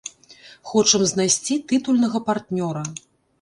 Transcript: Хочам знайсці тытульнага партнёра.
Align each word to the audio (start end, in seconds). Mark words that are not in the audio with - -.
Хочам 0.69 1.03
знайсці 1.11 1.59
тытульнага 1.73 2.23
партнёра. 2.31 2.83